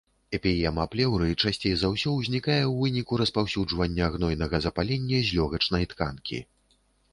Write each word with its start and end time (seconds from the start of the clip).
Эмпіема 0.35 0.85
плеўры 0.93 1.27
часцей 1.43 1.75
за 1.81 1.91
ўсё 1.91 2.09
ўзнікае 2.13 2.57
ў 2.61 2.73
выніку 2.81 3.21
распаўсюджвання 3.23 4.09
гнойнага 4.17 4.63
запалення 4.67 5.23
з 5.29 5.39
лёгачнай 5.39 5.89
тканкі. 5.95 6.45